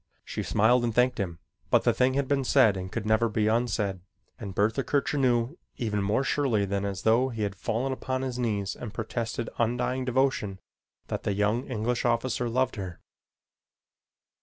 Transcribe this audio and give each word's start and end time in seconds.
She 0.25 0.41
smiled 0.41 0.83
and 0.83 0.95
thanked 0.95 1.19
him, 1.19 1.37
but 1.69 1.83
the 1.83 1.93
thing 1.93 2.15
had 2.15 2.27
been 2.27 2.43
said 2.43 2.75
and 2.75 2.91
could 2.91 3.05
never 3.05 3.29
be 3.29 3.45
unsaid, 3.47 3.99
and 4.39 4.55
Bertha 4.55 4.83
Kircher 4.83 5.19
knew 5.19 5.59
even 5.77 6.01
more 6.01 6.23
surely 6.23 6.65
than 6.65 6.85
as 6.85 7.03
though 7.03 7.29
he 7.29 7.43
had 7.43 7.53
fallen 7.55 7.93
upon 7.93 8.23
his 8.23 8.39
knees 8.39 8.75
and 8.75 8.95
protested 8.95 9.47
undying 9.59 10.03
devotion 10.03 10.59
that 11.09 11.21
the 11.21 11.33
young 11.33 11.67
English 11.67 12.03
officer 12.03 12.49
loved 12.49 12.77
her. 12.77 12.99